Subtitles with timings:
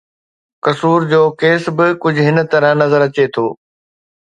[0.63, 3.47] قصور جو ڪيس به ڪجهه هن طرح نظر اچي ٿو.